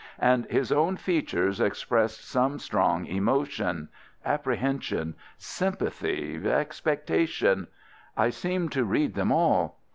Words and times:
And 0.17 0.47
his 0.47 0.71
own 0.71 0.97
features 0.97 1.59
expressed 1.61 2.27
some 2.27 2.57
strong 2.57 3.05
emotion, 3.05 3.89
apprehension, 4.25 5.13
sympathy, 5.37 6.41
expectation: 6.43 7.67
I 8.17 8.31
seemed 8.31 8.71
to 8.71 8.83
read 8.83 9.13
them 9.13 9.31
all. 9.31 9.77